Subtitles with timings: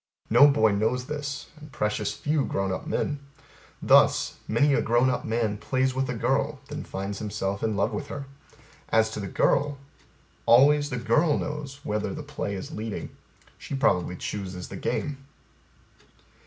[0.31, 3.19] No boy knows this and precious few grown up men.
[3.83, 7.91] Thus Many a grown up man plays with a girl, then finds himself in love
[7.93, 8.25] with her.
[8.89, 9.77] As to the girl
[10.47, 13.15] Always the girl knows whether the play is leading:
[13.59, 15.23] she probably chooses the game.